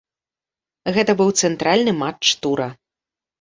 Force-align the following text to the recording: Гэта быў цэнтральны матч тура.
Гэта 0.95 1.11
быў 1.19 1.29
цэнтральны 1.43 1.93
матч 2.01 2.25
тура. 2.47 2.67